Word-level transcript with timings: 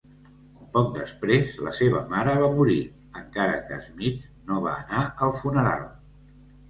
Poc 0.75 0.87
després, 0.95 1.51
la 1.67 1.73
seva 1.81 2.01
mare 2.15 2.33
va 2.43 2.47
morir, 2.55 2.79
encara 3.21 3.61
que 3.69 3.79
Smith 3.89 4.27
no 4.51 4.59
va 4.67 4.75
anar 4.85 5.05
al 5.27 5.37
funeral. 5.43 5.87